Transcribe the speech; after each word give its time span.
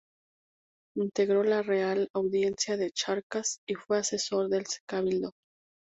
Integró 0.95 1.43
la 1.43 1.61
Real 1.61 2.09
Audiencia 2.15 2.75
de 2.75 2.89
Charcas 2.89 3.59
y 3.67 3.75
fue 3.75 3.99
asesor 3.99 4.49
del 4.49 4.63
Cabildo. 4.89 5.33